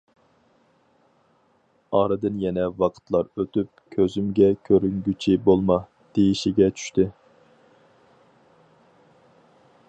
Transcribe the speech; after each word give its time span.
ئارىدىن 1.99 2.39
يەنە 2.43 2.63
ۋاقىتلار 2.79 3.29
ئۆتۈپ، 3.43 3.83
كۆزۈمگە 3.97 4.49
كۆرۈنگۈچى 4.71 5.37
بولما، 5.51 5.79
دېيىشكە 6.17 6.71
چۈشتى. 6.81 7.07